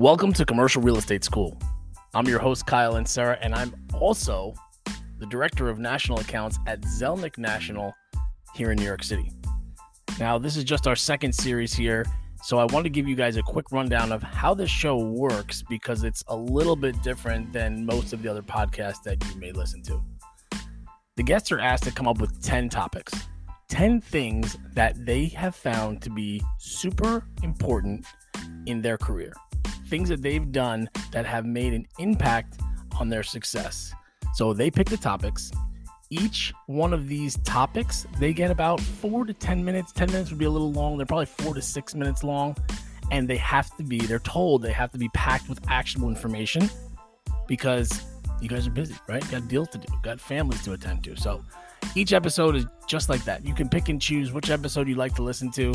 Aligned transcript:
Welcome 0.00 0.32
to 0.32 0.46
Commercial 0.46 0.80
Real 0.80 0.96
Estate 0.96 1.24
School. 1.24 1.60
I'm 2.14 2.26
your 2.26 2.38
host, 2.38 2.64
Kyle 2.64 2.96
and 2.96 3.06
Sarah, 3.06 3.36
and 3.42 3.54
I'm 3.54 3.74
also 3.92 4.54
the 5.18 5.26
Director 5.26 5.68
of 5.68 5.78
National 5.78 6.18
Accounts 6.18 6.58
at 6.66 6.80
Zelnick 6.80 7.36
National 7.36 7.92
here 8.54 8.70
in 8.70 8.78
New 8.78 8.86
York 8.86 9.02
City. 9.02 9.30
Now, 10.18 10.38
this 10.38 10.56
is 10.56 10.64
just 10.64 10.86
our 10.86 10.96
second 10.96 11.34
series 11.34 11.74
here, 11.74 12.06
so 12.42 12.58
I 12.58 12.64
want 12.72 12.84
to 12.84 12.88
give 12.88 13.06
you 13.06 13.14
guys 13.14 13.36
a 13.36 13.42
quick 13.42 13.70
rundown 13.72 14.10
of 14.10 14.22
how 14.22 14.54
this 14.54 14.70
show 14.70 14.96
works 14.96 15.62
because 15.68 16.02
it's 16.02 16.24
a 16.28 16.34
little 16.34 16.76
bit 16.76 17.02
different 17.02 17.52
than 17.52 17.84
most 17.84 18.14
of 18.14 18.22
the 18.22 18.28
other 18.30 18.40
podcasts 18.40 19.02
that 19.02 19.22
you 19.26 19.38
may 19.38 19.52
listen 19.52 19.82
to. 19.82 20.02
The 21.16 21.22
guests 21.22 21.52
are 21.52 21.60
asked 21.60 21.82
to 21.82 21.92
come 21.92 22.08
up 22.08 22.22
with 22.22 22.42
10 22.42 22.70
topics, 22.70 23.12
10 23.68 24.00
things 24.00 24.56
that 24.72 25.04
they 25.04 25.26
have 25.26 25.54
found 25.54 26.00
to 26.00 26.08
be 26.08 26.42
super 26.56 27.22
important 27.42 28.06
in 28.64 28.80
their 28.80 28.96
career 28.96 29.34
things 29.90 30.08
that 30.08 30.22
they've 30.22 30.50
done 30.52 30.88
that 31.12 31.26
have 31.26 31.44
made 31.44 31.74
an 31.74 31.86
impact 31.98 32.60
on 32.98 33.08
their 33.08 33.22
success. 33.22 33.92
So 34.34 34.54
they 34.54 34.70
pick 34.70 34.88
the 34.88 34.96
topics. 34.96 35.50
Each 36.08 36.52
one 36.66 36.92
of 36.92 37.08
these 37.08 37.36
topics, 37.38 38.06
they 38.18 38.32
get 38.32 38.50
about 38.50 38.80
four 38.80 39.24
to 39.24 39.34
10 39.34 39.64
minutes. 39.64 39.92
10 39.92 40.10
minutes 40.10 40.30
would 40.30 40.38
be 40.38 40.44
a 40.44 40.50
little 40.50 40.72
long. 40.72 40.96
They're 40.96 41.06
probably 41.06 41.26
four 41.26 41.54
to 41.54 41.62
six 41.62 41.94
minutes 41.94 42.24
long. 42.24 42.56
And 43.10 43.28
they 43.28 43.36
have 43.38 43.76
to 43.76 43.82
be, 43.82 43.98
they're 43.98 44.20
told 44.20 44.62
they 44.62 44.72
have 44.72 44.92
to 44.92 44.98
be 44.98 45.08
packed 45.10 45.48
with 45.48 45.60
actionable 45.68 46.08
information 46.08 46.70
because 47.48 48.04
you 48.40 48.48
guys 48.48 48.66
are 48.66 48.70
busy, 48.70 48.94
right? 49.08 49.28
Got 49.30 49.48
deals 49.48 49.68
to 49.70 49.78
do, 49.78 49.92
got 50.02 50.20
families 50.20 50.62
to 50.62 50.72
attend 50.72 51.02
to. 51.04 51.16
So 51.16 51.44
each 51.96 52.12
episode 52.12 52.54
is 52.54 52.66
just 52.86 53.08
like 53.08 53.24
that. 53.24 53.44
You 53.44 53.54
can 53.54 53.68
pick 53.68 53.88
and 53.88 54.00
choose 54.00 54.32
which 54.32 54.50
episode 54.50 54.88
you 54.88 54.94
like 54.94 55.14
to 55.16 55.22
listen 55.22 55.50
to. 55.52 55.74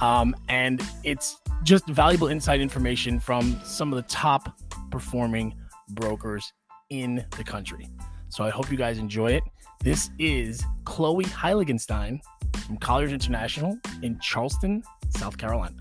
Um, 0.00 0.36
and 0.48 0.80
it's 1.02 1.38
just 1.62 1.86
valuable 1.88 2.28
inside 2.28 2.60
information 2.60 3.18
from 3.18 3.60
some 3.64 3.92
of 3.92 3.96
the 3.96 4.08
top 4.08 4.58
performing 4.90 5.54
brokers 5.90 6.52
in 6.90 7.24
the 7.36 7.44
country. 7.44 7.88
So 8.28 8.44
I 8.44 8.50
hope 8.50 8.70
you 8.70 8.76
guys 8.76 8.98
enjoy 8.98 9.32
it. 9.32 9.42
This 9.82 10.10
is 10.18 10.64
Chloe 10.84 11.24
Heiligenstein 11.24 12.20
from 12.66 12.76
Colliers 12.78 13.12
International 13.12 13.78
in 14.02 14.18
Charleston, 14.20 14.82
South 15.10 15.38
Carolina. 15.38 15.76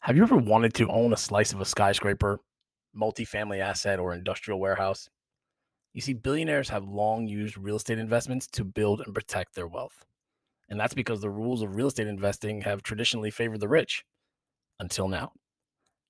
Have 0.00 0.16
you 0.16 0.22
ever 0.22 0.36
wanted 0.36 0.74
to 0.74 0.88
own 0.90 1.14
a 1.14 1.16
slice 1.16 1.52
of 1.52 1.60
a 1.60 1.64
skyscraper, 1.64 2.38
multifamily 2.94 3.60
asset, 3.60 3.98
or 3.98 4.12
industrial 4.12 4.60
warehouse? 4.60 5.08
You 5.94 6.02
see, 6.02 6.12
billionaires 6.12 6.68
have 6.68 6.84
long 6.84 7.26
used 7.26 7.56
real 7.56 7.76
estate 7.76 7.98
investments 7.98 8.46
to 8.48 8.64
build 8.64 9.00
and 9.00 9.14
protect 9.14 9.54
their 9.54 9.66
wealth. 9.66 10.04
And 10.68 10.80
that's 10.80 10.94
because 10.94 11.20
the 11.20 11.30
rules 11.30 11.62
of 11.62 11.76
real 11.76 11.88
estate 11.88 12.06
investing 12.06 12.62
have 12.62 12.82
traditionally 12.82 13.30
favored 13.30 13.60
the 13.60 13.68
rich 13.68 14.04
until 14.80 15.08
now. 15.08 15.32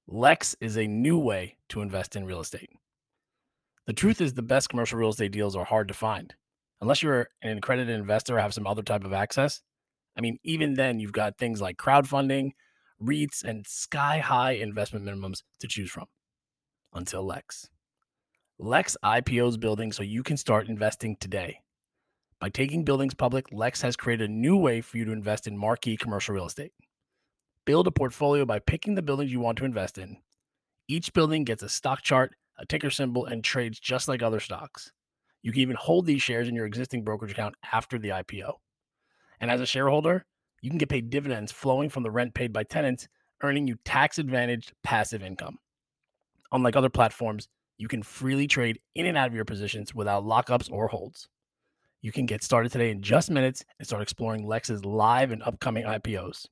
Lex 0.07 0.55
is 0.61 0.77
a 0.77 0.87
new 0.87 1.19
way 1.19 1.57
to 1.71 1.81
invest 1.81 2.15
in 2.15 2.25
real 2.25 2.41
estate. 2.41 2.71
The 3.87 3.93
truth 3.93 4.21
is, 4.21 4.35
the 4.35 4.43
best 4.43 4.69
commercial 4.69 4.99
real 4.99 5.11
estate 5.11 5.33
deals 5.33 5.57
are 5.57 5.65
hard 5.65 5.89
to 5.89 5.95
find. 5.95 6.35
Unless 6.81 7.03
you're 7.03 7.29
an 7.43 7.59
accredited 7.59 7.99
investor 7.99 8.37
or 8.37 8.41
have 8.41 8.55
some 8.55 8.67
other 8.67 8.83
type 8.83 9.05
of 9.05 9.13
access. 9.13 9.61
I 10.17 10.21
mean, 10.21 10.39
even 10.45 10.75
then, 10.75 11.01
you've 11.01 11.13
got 11.13 11.39
things 11.39 11.61
like 11.61 11.77
crowdfunding, 11.77 12.53
REITs, 13.03 13.43
and 13.43 13.67
sky 13.67 14.19
high 14.19 14.53
investment 14.53 15.05
minimums 15.05 15.43
to 15.61 15.69
choose 15.69 15.91
from. 15.91 16.07
Until 16.93 17.27
Lex. 17.27 17.69
Lex 18.59 18.97
IPOs 19.05 19.59
building 19.59 19.93
so 19.93 20.03
you 20.03 20.23
can 20.23 20.37
start 20.37 20.69
investing 20.69 21.17
today. 21.19 21.61
By 22.45 22.51
taking 22.51 22.85
buildings 22.85 23.15
public, 23.15 23.47
Lex 23.53 23.81
has 23.81 23.97
created 23.97 24.29
a 24.29 24.33
new 24.35 24.55
way 24.55 24.83
for 24.83 24.99
you 24.99 25.07
to 25.07 25.13
invest 25.13 25.47
in 25.47 25.57
marquee 25.57 25.97
commercial 25.97 26.35
real 26.35 26.45
estate. 26.45 26.73
Build 27.65 27.87
a 27.87 27.91
portfolio 27.91 28.45
by 28.45 28.59
picking 28.59 28.97
the 28.97 29.01
buildings 29.01 29.33
you 29.33 29.41
want 29.41 29.57
to 29.57 29.65
invest 29.65 29.97
in. 29.97 30.19
Each 30.87 31.11
building 31.15 31.45
gets 31.45 31.63
a 31.63 31.71
stock 31.71 32.03
chart, 32.03 32.35
a 32.59 32.67
ticker 32.67 32.91
symbol, 32.91 33.25
and 33.25 33.43
trades 33.43 33.81
just 33.81 34.09
like 34.09 34.23
other 34.23 34.41
stocks. 34.41 34.93
You 35.43 35.53
can 35.53 35.63
even 35.63 35.77
hold 35.81 36.05
these 36.05 36.21
shares 36.21 36.47
in 36.47 36.55
your 36.55 36.67
existing 36.67 37.03
brokerage 37.03 37.33
account 37.33 37.55
after 37.73 37.99
the 37.99 38.11
IPO. 38.11 38.53
And 39.41 39.51
as 39.51 39.63
a 39.63 39.67
shareholder, 39.67 40.27
you 40.61 40.69
can 40.69 40.77
get 40.77 40.91
paid 40.91 41.09
dividends 41.09 41.51
flowing 41.51 41.89
from 41.89 42.03
the 42.03 42.11
rent 42.11 42.35
paid 42.35 42.53
by 42.53 42.65
tenants, 42.65 43.09
earning 43.43 43.67
you 43.67 43.77
tax 43.87 44.19
advantaged 44.19 44.75
passive 44.83 45.23
income. 45.23 45.57
Unlike 46.53 46.77
other 46.77 46.91
platforms, 46.91 47.49
you 47.79 47.89
can 47.89 48.03
freely 48.03 48.47
trade 48.47 48.81
in 48.95 49.07
and 49.07 49.17
out 49.17 49.29
of 49.29 49.35
your 49.35 49.47
positions 49.47 49.95
without 49.95 50.25
lockups 50.25 50.71
or 50.71 50.89
holds. 50.89 51.27
You 52.05 52.13
can 52.13 52.27
get 52.27 52.45
started 52.45 52.71
today 52.71 52.91
in 52.91 53.01
just 53.01 53.31
minutes 53.31 53.65
and 53.79 53.89
start 53.89 54.03
exploring 54.03 54.47
Lex's 54.47 54.85
live 54.85 55.31
and 55.31 55.43
upcoming 55.43 55.87
IPOs. 55.87 56.47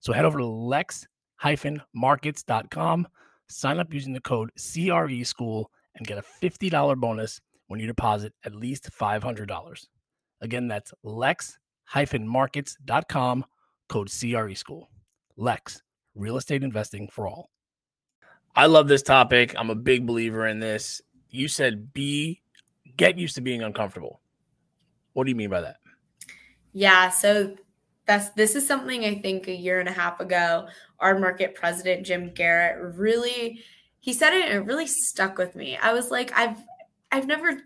So 0.00 0.14
head 0.14 0.24
over 0.24 0.38
to 0.38 0.46
lex-markets.com, 0.46 3.08
sign 3.46 3.78
up 3.78 3.92
using 3.92 4.14
the 4.14 4.22
code 4.22 4.52
CRE 4.56 5.22
School, 5.22 5.70
and 5.96 6.06
get 6.06 6.16
a 6.16 6.24
$50 6.42 6.98
bonus 6.98 7.42
when 7.66 7.78
you 7.78 7.86
deposit 7.86 8.32
at 8.42 8.54
least 8.54 8.88
$500. 8.90 9.86
Again, 10.40 10.66
that's 10.66 10.94
lex-markets.com, 11.02 13.44
code 13.90 14.10
CRE 14.10 14.54
School. 14.54 14.88
Lex, 15.36 15.82
real 16.14 16.38
estate 16.38 16.62
investing 16.62 17.06
for 17.12 17.28
all. 17.28 17.50
I 18.54 18.64
love 18.64 18.88
this 18.88 19.02
topic. 19.02 19.54
I'm 19.58 19.68
a 19.68 19.74
big 19.74 20.06
believer 20.06 20.46
in 20.46 20.58
this. 20.58 21.02
You 21.28 21.48
said 21.48 21.92
be 21.92 22.40
get 22.96 23.18
used 23.18 23.34
to 23.34 23.42
being 23.42 23.60
uncomfortable. 23.60 24.22
What 25.16 25.24
do 25.24 25.30
you 25.30 25.34
mean 25.34 25.48
by 25.48 25.62
that? 25.62 25.78
Yeah, 26.74 27.08
so 27.08 27.56
that's 28.04 28.28
this 28.32 28.54
is 28.54 28.66
something 28.66 29.06
I 29.06 29.14
think 29.14 29.48
a 29.48 29.56
year 29.56 29.80
and 29.80 29.88
a 29.88 29.92
half 29.92 30.20
ago, 30.20 30.68
our 31.00 31.18
market 31.18 31.54
president 31.54 32.04
Jim 32.04 32.34
Garrett 32.34 32.98
really 32.98 33.64
he 34.00 34.12
said 34.12 34.34
it 34.34 34.44
and 34.44 34.54
it 34.56 34.66
really 34.66 34.86
stuck 34.86 35.38
with 35.38 35.56
me. 35.56 35.78
I 35.78 35.94
was 35.94 36.10
like, 36.10 36.32
I've 36.36 36.58
I've 37.10 37.26
never 37.26 37.62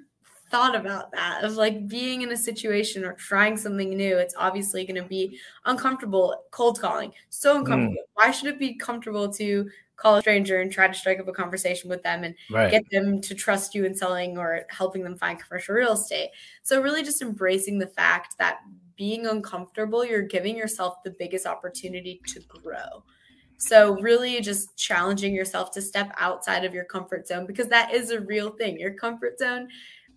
thought 0.50 0.74
about 0.74 1.12
that 1.12 1.44
of 1.44 1.54
like 1.54 1.86
being 1.86 2.22
in 2.22 2.32
a 2.32 2.36
situation 2.36 3.04
or 3.04 3.12
trying 3.14 3.56
something 3.56 3.96
new. 3.96 4.18
It's 4.18 4.34
obviously 4.36 4.84
going 4.84 5.00
to 5.00 5.08
be 5.08 5.38
uncomfortable. 5.64 6.44
Cold 6.50 6.80
calling, 6.80 7.12
so 7.28 7.54
mm. 7.54 7.60
uncomfortable. 7.60 8.02
Mm. 8.02 8.14
Why 8.14 8.30
should 8.30 8.48
it 8.48 8.58
be 8.58 8.74
comfortable 8.74 9.32
to 9.34 9.70
call 10.00 10.16
a 10.16 10.20
stranger 10.20 10.60
and 10.60 10.72
try 10.72 10.88
to 10.88 10.94
strike 10.94 11.20
up 11.20 11.28
a 11.28 11.32
conversation 11.32 11.90
with 11.90 12.02
them 12.02 12.24
and 12.24 12.34
right. 12.50 12.70
get 12.70 12.88
them 12.90 13.20
to 13.20 13.34
trust 13.34 13.74
you 13.74 13.84
in 13.84 13.94
selling 13.94 14.38
or 14.38 14.62
helping 14.70 15.04
them 15.04 15.16
find 15.16 15.38
commercial 15.38 15.74
real 15.74 15.92
estate. 15.92 16.30
So, 16.62 16.80
really, 16.80 17.02
just 17.02 17.22
embracing 17.22 17.78
the 17.78 17.86
fact 17.86 18.36
that 18.38 18.60
being 18.96 19.26
uncomfortable, 19.26 20.04
you're 20.04 20.22
giving 20.22 20.56
yourself 20.56 21.02
the 21.04 21.10
biggest 21.10 21.46
opportunity 21.46 22.20
to 22.28 22.40
grow. 22.40 23.04
So, 23.58 24.00
really, 24.00 24.40
just 24.40 24.76
challenging 24.76 25.34
yourself 25.34 25.70
to 25.72 25.82
step 25.82 26.12
outside 26.16 26.64
of 26.64 26.74
your 26.74 26.84
comfort 26.84 27.28
zone 27.28 27.46
because 27.46 27.68
that 27.68 27.92
is 27.92 28.10
a 28.10 28.20
real 28.20 28.50
thing. 28.50 28.80
Your 28.80 28.94
comfort 28.94 29.38
zone 29.38 29.68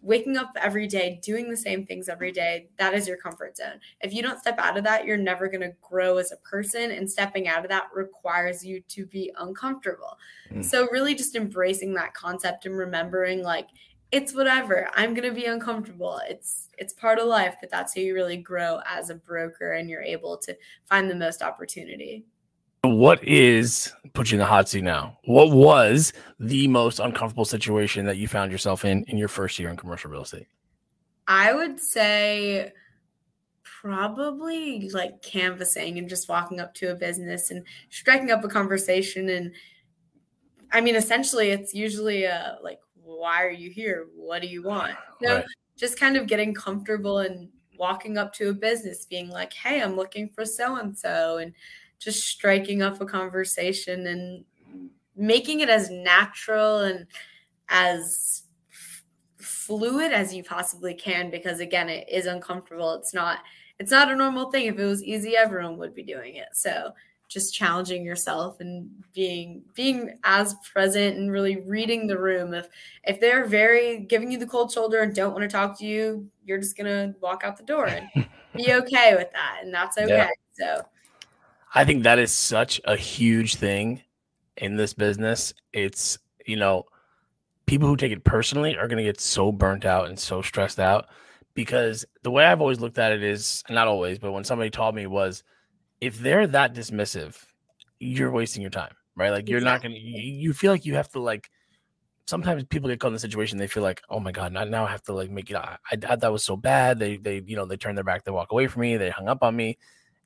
waking 0.03 0.36
up 0.38 0.52
every 0.62 0.86
day, 0.86 1.19
doing 1.24 1.50
the 1.50 1.58
same 1.58 1.86
things 1.86 2.09
every 2.09 2.31
day, 2.31 2.68
that 2.78 2.94
is 2.94 3.08
your 3.08 3.18
comfort 3.18 3.56
zone. 3.58 3.80
If 4.02 4.14
you 4.14 4.22
don't 4.22 4.38
step 4.38 4.59
out 4.59 4.78
of 4.78 4.84
that, 4.84 5.06
you're 5.06 5.18
never 5.18 5.47
going 5.47 5.62
to 5.62 5.74
grow 5.81 6.18
as 6.18 6.31
a 6.31 6.38
person. 6.38 6.91
And 6.91 7.09
stepping 7.09 7.47
out 7.47 7.64
of 7.64 7.69
that 7.69 7.88
requires 7.94 8.66
you 8.66 8.81
to 8.90 9.06
be 9.06 9.31
uncomfortable. 9.38 10.18
Mm. 10.52 10.64
So, 10.64 10.88
really 10.91 11.16
just 11.16 11.36
embracing 11.36 11.94
that 11.94 12.14
concept 12.14 12.66
and 12.66 12.78
remembering, 12.78 13.44
like, 13.44 13.69
it's 14.12 14.36
whatever. 14.36 14.90
I'm 14.94 15.16
going 15.16 15.28
to 15.28 15.34
be 15.34 15.46
uncomfortable. 15.46 16.22
It's 16.28 16.70
it's 16.78 16.94
part 16.94 17.18
of 17.18 17.28
life, 17.28 17.56
but 17.62 17.72
that's 17.72 17.96
how 17.96 18.02
you 18.02 18.14
really 18.14 18.38
grow 18.38 18.80
as 18.85 19.09
a 19.09 19.16
broker 19.16 19.74
and 19.74 19.90
you're 19.90 20.03
able 20.03 20.38
to 20.38 20.56
find 20.84 21.09
the 21.09 21.16
most 21.16 21.41
opportunity. 21.41 22.25
What 22.83 23.23
is 23.23 23.94
put 24.13 24.29
you 24.29 24.35
in 24.35 24.39
the 24.39 24.45
hot 24.45 24.67
seat 24.67 24.83
now? 24.83 25.17
What 25.23 25.51
was 25.51 26.11
the 26.39 26.67
most 26.67 26.99
uncomfortable 26.99 27.45
situation 27.45 28.05
that 28.05 28.17
you 28.17 28.27
found 28.27 28.51
yourself 28.51 28.83
in 28.83 29.05
in 29.05 29.17
your 29.17 29.29
first 29.29 29.57
year 29.57 29.69
in 29.69 29.77
commercial 29.77 30.11
real 30.11 30.23
estate? 30.23 30.47
I 31.28 31.53
would 31.53 31.79
say 31.79 32.73
probably 33.63 34.90
like 34.90 35.22
canvassing 35.22 35.97
and 35.97 36.09
just 36.09 36.28
walking 36.28 36.59
up 36.59 36.73
to 36.75 36.91
a 36.91 36.96
business 36.96 37.52
and 37.52 37.66
striking 37.90 38.31
up 38.31 38.43
a 38.43 38.49
conversation 38.49 39.29
and 39.29 39.53
I 40.72 40.81
mean 40.81 40.96
essentially 40.96 41.52
it's 41.52 41.73
usually 41.73 42.25
a 42.25 42.58
like 42.61 42.79
why 43.02 43.43
are 43.43 43.52
you 43.52 43.69
here? 43.69 44.08
What 44.16 44.41
do 44.41 44.47
you 44.47 44.63
want? 44.63 44.96
So 45.22 45.35
right. 45.35 45.46
just 45.78 45.97
kind 45.97 46.17
of 46.17 46.28
getting 46.28 46.53
comfortable 46.53 47.19
and 47.19 47.47
walking 47.78 48.17
up 48.17 48.34
to 48.34 48.49
a 48.49 48.53
business 48.53 49.05
being 49.05 49.29
like, 49.29 49.53
"Hey, 49.53 49.81
I'm 49.81 49.96
looking 49.96 50.28
for 50.28 50.46
so 50.46 50.75
and 50.75 50.97
so." 50.97 51.37
And 51.37 51.53
just 52.03 52.28
striking 52.28 52.82
up 52.82 53.00
a 53.02 53.05
conversation 53.05 54.08
and 54.08 54.46
making 55.16 55.59
it 55.59 55.70
as 55.70 55.90
natural 55.90 56.79
and 56.79 57.05
as 57.70 58.44
fluid 59.38 60.11
as 60.11 60.34
you 60.34 60.44
possibly 60.44 60.94
can 60.94 61.29
because 61.29 61.59
again 61.59 61.90
it 61.90 62.08
is 62.09 62.26
uncomfortable. 62.26 62.94
It's 62.96 63.14
not 63.14 63.40
it's 63.79 63.91
not 63.91 64.11
a 64.11 64.16
normal 64.16 64.52
thing. 64.52 64.67
If 64.67 64.79
it 64.79 64.85
was 64.85 65.03
easy 65.03 65.35
everyone 65.35 65.78
would 65.78 65.94
be 65.94 66.03
doing 66.03 66.35
it. 66.35 66.50
So 66.53 66.91
just 67.29 67.53
challenging 67.53 68.06
yourself 68.06 68.59
and 68.59 68.90
being 69.14 69.64
being 69.73 70.17
as 70.23 70.56
present 70.72 71.17
and 71.17 71.32
really 71.32 71.61
reading 71.61 72.08
the 72.08 72.20
room. 72.20 72.53
If 72.53 72.67
if 73.03 73.20
they're 73.20 73.46
very 73.46 73.99
giving 74.02 74.32
you 74.32 74.38
the 74.38 74.46
cold 74.46 74.72
shoulder 74.72 75.02
and 75.02 75.16
don't 75.16 75.34
want 75.34 75.44
to 75.44 75.47
talk 75.47 75.78
to 75.79 75.85
you 75.85 76.29
you're 76.46 76.59
just 76.59 76.78
gonna 76.78 77.16
walk 77.22 77.44
out 77.44 77.58
the 77.58 77.64
door 77.64 77.88
and 77.88 78.09
be 78.56 78.73
okay 78.73 79.16
with 79.16 79.32
that 79.32 79.59
and 79.64 79.73
that's 79.73 79.97
okay. 79.97 80.09
Yeah. 80.09 80.29
so 80.52 80.85
I 81.73 81.85
think 81.85 82.03
that 82.03 82.20
is 82.20 82.31
such 82.31 82.79
a 82.85 82.96
huge 82.96 83.55
thing 83.55 84.03
in 84.58 84.75
this 84.75 84.93
business. 84.93 85.53
It's, 85.72 86.20
you 86.46 86.55
know, 86.55 86.85
people 87.66 87.87
who 87.87 87.97
take 87.97 88.11
it 88.11 88.23
personally 88.23 88.78
are 88.78 88.87
going 88.87 88.97
to 88.97 89.03
get 89.03 89.20
so 89.20 89.52
burnt 89.52 89.85
out 89.85 90.08
and 90.08 90.20
so 90.20 90.41
stressed 90.41 90.79
out 90.79 91.08
because 91.55 92.05
the 92.22 92.31
way 92.31 92.46
I've 92.46 92.61
always 92.61 92.79
looked 92.79 92.99
at 92.99 93.11
it 93.11 93.23
is 93.23 93.64
not 93.70 93.87
always, 93.87 94.20
but 94.20 94.31
when 94.31 94.43
somebody 94.43 94.70
taught 94.70 94.93
me 94.93 95.08
was 95.08 95.43
if 96.02 96.20
they're 96.20 96.47
that 96.47 96.75
dismissive, 96.75 97.43
you're 97.99 98.31
wasting 98.31 98.61
your 98.61 98.72
time, 98.72 98.93
right? 99.16 99.31
Like 99.31 99.49
you're 99.49 99.59
exactly. 99.59 99.90
not 99.90 99.96
going 99.96 100.03
to, 100.03 100.22
you 100.22 100.53
feel 100.53 100.72
like 100.72 100.85
you 100.85 100.96
have 100.96 101.09
to 101.11 101.20
like, 101.20 101.49
sometimes 102.28 102.64
people 102.66 102.90
get 102.90 102.99
caught 102.99 103.08
in 103.08 103.14
the 103.14 103.20
situation. 103.20 103.58
They 103.58 103.67
feel 103.67 103.84
like, 103.84 104.02
oh 104.09 104.20
my 104.20 104.31
God, 104.31 104.53
now 104.53 104.85
I 104.85 104.91
have 104.91 105.03
to 105.03 105.14
like 105.14 105.31
make 105.31 105.49
it. 105.49 105.55
I, 105.55 105.78
I, 105.91 106.16
that 106.16 106.31
was 106.31 106.43
so 106.43 106.55
bad. 106.55 106.99
They, 106.99 107.17
they, 107.17 107.41
you 107.46 107.55
know, 107.55 107.66
they 107.66 107.78
turn 107.78 107.96
their 107.96 108.03
back, 108.03 108.23
they 108.23 108.31
walk 108.31 108.52
away 108.52 108.67
from 108.67 108.81
me. 108.81 108.97
They 108.97 109.09
hung 109.09 109.28
up 109.28 109.41
on 109.41 109.55
me. 109.55 109.78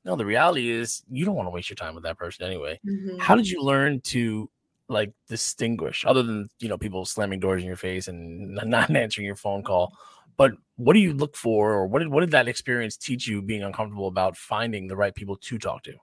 No, 0.08 0.16
the 0.16 0.26
reality 0.26 0.72
is 0.72 1.04
you 1.12 1.26
don't 1.26 1.36
want 1.36 1.48
to 1.48 1.52
waste 1.52 1.70
your 1.70 1.76
time 1.76 1.94
with 1.94 2.06
that 2.06 2.18
person 2.18 2.46
anyway. 2.46 2.80
Mm-hmm. 2.88 3.20
How 3.20 3.36
did 3.36 3.50
you 3.50 3.62
learn 3.62 4.00
to 4.02 4.50
like 4.88 5.12
distinguish 5.28 6.06
other 6.08 6.24
than 6.24 6.50
you 6.60 6.70
know 6.70 6.78
people 6.78 7.04
slamming 7.04 7.42
doors 7.42 7.62
in 7.62 7.68
your 7.68 7.76
face 7.76 8.08
and 8.08 8.56
not 8.66 8.90
answering 8.96 9.26
your 9.26 9.36
phone 9.36 9.62
call 9.62 9.94
but 10.38 10.54
what 10.78 10.94
do 10.94 11.00
you 11.00 11.12
look 11.12 11.36
for 11.36 11.74
or 11.74 11.88
what 11.88 12.00
did 12.00 12.08
what 12.08 12.22
did 12.22 12.32
that 12.32 12.48
experience 12.48 12.96
teach 12.96 13.28
you 13.28 13.42
being 13.42 13.64
uncomfortable 13.64 14.08
about 14.08 14.38
finding 14.38 14.88
the 14.88 14.96
right 14.96 15.14
people 15.14 15.36
to 15.36 15.58
talk 15.58 15.84
to 15.84 15.94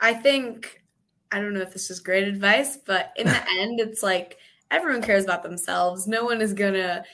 i 0.00 0.12
think 0.12 0.82
i 1.30 1.38
don't 1.38 1.54
know 1.54 1.60
if 1.60 1.72
this 1.72 1.90
is 1.90 2.00
great 2.00 2.26
advice 2.26 2.76
but 2.76 3.12
in 3.16 3.26
the 3.28 3.42
end 3.58 3.78
it's 3.78 4.02
like 4.02 4.36
everyone 4.72 5.00
cares 5.00 5.22
about 5.22 5.44
themselves 5.44 6.08
no 6.08 6.24
one 6.24 6.40
is 6.40 6.52
gonna 6.52 7.04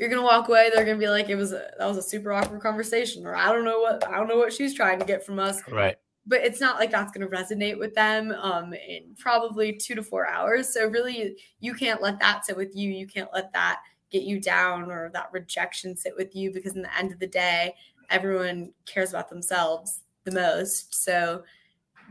you're 0.00 0.08
gonna 0.08 0.22
walk 0.22 0.48
away 0.48 0.70
they're 0.74 0.84
gonna 0.84 0.98
be 0.98 1.08
like 1.08 1.28
it 1.28 1.36
was 1.36 1.52
a, 1.52 1.70
that 1.78 1.86
was 1.86 1.98
a 1.98 2.02
super 2.02 2.32
awkward 2.32 2.60
conversation 2.60 3.24
or 3.24 3.36
i 3.36 3.52
don't 3.52 3.64
know 3.64 3.80
what 3.80 4.04
i 4.08 4.16
don't 4.16 4.26
know 4.26 4.38
what 4.38 4.52
she's 4.52 4.74
trying 4.74 4.98
to 4.98 5.04
get 5.04 5.24
from 5.24 5.38
us 5.38 5.60
right 5.68 5.98
but 6.26 6.42
it's 6.42 6.60
not 6.60 6.78
like 6.78 6.90
that's 6.90 7.12
to 7.12 7.26
resonate 7.26 7.78
with 7.78 7.94
them 7.94 8.30
um, 8.40 8.72
in 8.72 9.14
probably 9.18 9.72
two 9.72 9.94
to 9.94 10.02
four 10.02 10.28
hours. 10.28 10.72
So 10.72 10.86
really, 10.86 11.36
you 11.60 11.74
can't 11.74 12.02
let 12.02 12.18
that 12.20 12.44
sit 12.44 12.56
with 12.56 12.76
you. 12.76 12.92
You 12.92 13.06
can't 13.06 13.30
let 13.34 13.52
that 13.52 13.80
get 14.10 14.22
you 14.22 14.40
down 14.40 14.90
or 14.90 15.10
that 15.12 15.30
rejection 15.32 15.96
sit 15.96 16.12
with 16.16 16.34
you 16.36 16.52
because 16.52 16.76
in 16.76 16.82
the 16.82 16.96
end 16.96 17.12
of 17.12 17.18
the 17.18 17.26
day, 17.26 17.74
everyone 18.10 18.72
cares 18.86 19.10
about 19.10 19.28
themselves 19.28 20.02
the 20.24 20.32
most. 20.32 21.02
So 21.02 21.42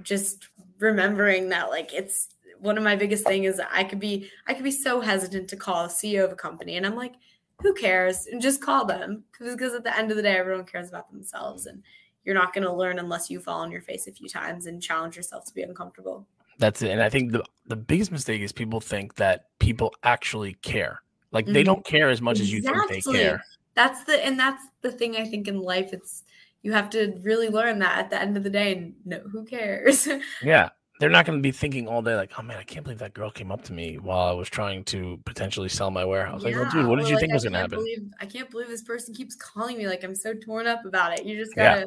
just 0.01 0.47
remembering 0.79 1.49
that, 1.49 1.69
like, 1.69 1.93
it's 1.93 2.29
one 2.59 2.77
of 2.77 2.83
my 2.83 2.95
biggest 2.95 3.25
thing 3.25 3.45
is 3.45 3.61
I 3.71 3.85
could 3.85 4.01
be 4.01 4.29
I 4.47 4.53
could 4.53 4.65
be 4.65 4.71
so 4.71 4.99
hesitant 4.99 5.47
to 5.49 5.55
call 5.55 5.85
a 5.85 5.87
CEO 5.87 6.25
of 6.25 6.31
a 6.33 6.35
company, 6.35 6.75
and 6.75 6.85
I'm 6.85 6.95
like, 6.95 7.13
who 7.61 7.73
cares? 7.73 8.27
And 8.27 8.41
just 8.41 8.61
call 8.61 8.85
them 8.85 9.23
because 9.37 9.73
at 9.73 9.83
the 9.83 9.97
end 9.97 10.11
of 10.11 10.17
the 10.17 10.23
day, 10.23 10.37
everyone 10.37 10.65
cares 10.65 10.89
about 10.89 11.11
themselves 11.11 11.65
and 11.65 11.83
you're 12.23 12.35
not 12.35 12.53
going 12.53 12.63
to 12.63 12.73
learn 12.73 12.99
unless 12.99 13.29
you 13.29 13.39
fall 13.39 13.61
on 13.61 13.71
your 13.71 13.81
face 13.81 14.07
a 14.07 14.11
few 14.11 14.29
times 14.29 14.65
and 14.65 14.81
challenge 14.81 15.15
yourself 15.15 15.45
to 15.45 15.53
be 15.53 15.63
uncomfortable. 15.63 16.27
That's 16.57 16.81
it. 16.81 16.91
And 16.91 17.01
I 17.01 17.09
think 17.09 17.31
the 17.31 17.43
the 17.67 17.75
biggest 17.75 18.11
mistake 18.11 18.41
is 18.41 18.51
people 18.51 18.81
think 18.81 19.15
that 19.15 19.45
people 19.59 19.93
actually 20.03 20.53
care. 20.55 21.01
Like 21.31 21.45
mm-hmm. 21.45 21.53
they 21.53 21.63
don't 21.63 21.85
care 21.85 22.09
as 22.09 22.21
much 22.21 22.39
exactly. 22.39 22.57
as 22.57 22.85
you 22.85 23.01
think 23.01 23.05
they 23.05 23.23
care. 23.23 23.43
That's 23.75 24.03
the 24.03 24.25
and 24.25 24.37
that's 24.37 24.65
the 24.81 24.91
thing 24.91 25.15
I 25.15 25.25
think 25.25 25.47
in 25.47 25.59
life 25.61 25.93
it's 25.93 26.23
you 26.61 26.73
have 26.73 26.89
to 26.89 27.17
really 27.21 27.47
learn 27.47 27.79
that 27.79 27.97
at 27.97 28.09
the 28.09 28.21
end 28.21 28.35
of 28.35 28.43
the 28.43 28.49
day 28.49 28.73
and 28.73 28.93
no 29.05 29.19
who 29.19 29.45
cares. 29.45 30.07
yeah. 30.43 30.69
They're 30.99 31.09
not 31.09 31.25
going 31.25 31.39
to 31.39 31.41
be 31.41 31.51
thinking 31.51 31.87
all 31.87 32.01
day 32.01 32.15
like, 32.15 32.33
"Oh 32.37 32.41
man, 32.41 32.57
I 32.57 32.63
can't 32.63 32.83
believe 32.83 32.99
that 32.99 33.13
girl 33.13 33.31
came 33.31 33.51
up 33.51 33.63
to 33.63 33.73
me 33.73 33.97
while 33.97 34.27
I 34.27 34.33
was 34.33 34.49
trying 34.49 34.83
to 34.85 35.19
potentially 35.25 35.69
sell 35.69 35.91
my 35.91 36.03
warehouse." 36.03 36.43
Yeah. 36.43 36.49
Like, 36.49 36.55
well, 36.55 36.71
dude, 36.71 36.87
what 36.87 36.99
did 36.99 37.07
you 37.07 37.15
like, 37.15 37.21
think 37.21 37.33
was 37.33 37.43
going 37.43 37.53
to 37.53 37.59
happen? 37.59 37.79
Believe, 37.79 38.11
I 38.19 38.25
can't 38.25 38.49
believe 38.49 38.67
this 38.67 38.83
person 38.83 39.13
keeps 39.13 39.35
calling 39.35 39.77
me. 39.77 39.87
Like, 39.87 40.03
I'm 40.03 40.15
so 40.15 40.33
torn 40.33 40.67
up 40.67 40.85
about 40.85 41.17
it. 41.17 41.25
You 41.25 41.37
just 41.37 41.55
gotta 41.55 41.79
yeah. 41.79 41.85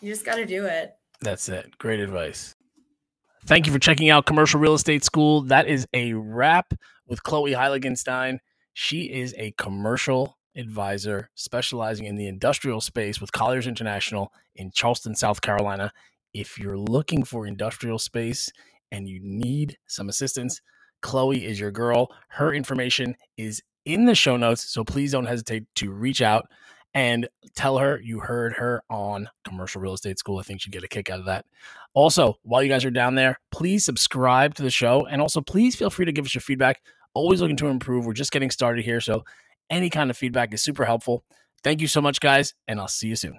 You 0.00 0.12
just 0.12 0.24
got 0.24 0.36
to 0.36 0.46
do 0.46 0.64
it. 0.64 0.92
That's 1.20 1.48
it. 1.48 1.76
Great 1.78 2.00
advice. 2.00 2.54
Thank 3.46 3.66
you 3.66 3.72
for 3.72 3.78
checking 3.78 4.10
out 4.10 4.26
Commercial 4.26 4.60
Real 4.60 4.74
Estate 4.74 5.04
School. 5.04 5.42
That 5.42 5.66
is 5.66 5.86
a 5.92 6.12
wrap 6.12 6.72
with 7.06 7.22
Chloe 7.22 7.52
Heiligenstein. 7.52 8.38
She 8.74 9.02
is 9.02 9.34
a 9.38 9.52
commercial 9.52 10.38
advisor 10.54 11.30
specializing 11.34 12.06
in 12.06 12.16
the 12.16 12.28
industrial 12.28 12.80
space 12.80 13.20
with 13.20 13.32
Colliers 13.32 13.66
International 13.66 14.32
in 14.54 14.70
Charleston, 14.70 15.14
South 15.14 15.40
Carolina. 15.40 15.92
If 16.34 16.58
you're 16.58 16.78
looking 16.78 17.24
for 17.24 17.46
industrial 17.46 17.98
space 17.98 18.50
and 18.92 19.08
you 19.08 19.20
need 19.22 19.78
some 19.86 20.08
assistance, 20.08 20.60
Chloe 21.00 21.44
is 21.44 21.60
your 21.60 21.70
girl. 21.70 22.12
Her 22.28 22.52
information 22.52 23.16
is 23.36 23.62
in 23.84 24.04
the 24.04 24.14
show 24.14 24.36
notes, 24.36 24.70
so 24.70 24.84
please 24.84 25.12
don't 25.12 25.26
hesitate 25.26 25.64
to 25.76 25.90
reach 25.90 26.20
out 26.22 26.46
and 26.94 27.28
tell 27.54 27.78
her 27.78 28.00
you 28.02 28.20
heard 28.20 28.54
her 28.54 28.82
on 28.90 29.28
Commercial 29.44 29.80
Real 29.80 29.94
Estate 29.94 30.18
School. 30.18 30.38
I 30.38 30.42
think 30.42 30.60
she'd 30.60 30.72
get 30.72 30.84
a 30.84 30.88
kick 30.88 31.10
out 31.10 31.20
of 31.20 31.26
that. 31.26 31.44
Also, 31.94 32.38
while 32.42 32.62
you 32.62 32.68
guys 32.68 32.84
are 32.84 32.90
down 32.90 33.14
there, 33.14 33.38
please 33.50 33.84
subscribe 33.84 34.54
to 34.54 34.62
the 34.62 34.70
show. 34.70 35.06
And 35.06 35.20
also, 35.20 35.40
please 35.40 35.76
feel 35.76 35.90
free 35.90 36.06
to 36.06 36.12
give 36.12 36.24
us 36.24 36.34
your 36.34 36.42
feedback. 36.42 36.80
Always 37.14 37.40
looking 37.40 37.56
to 37.56 37.68
improve. 37.68 38.06
We're 38.06 38.12
just 38.12 38.32
getting 38.32 38.50
started 38.50 38.84
here. 38.84 39.00
So, 39.00 39.24
any 39.70 39.90
kind 39.90 40.10
of 40.10 40.16
feedback 40.16 40.54
is 40.54 40.62
super 40.62 40.84
helpful. 40.84 41.24
Thank 41.62 41.80
you 41.80 41.88
so 41.88 42.00
much, 42.00 42.20
guys, 42.20 42.54
and 42.66 42.80
I'll 42.80 42.88
see 42.88 43.08
you 43.08 43.16
soon. 43.16 43.38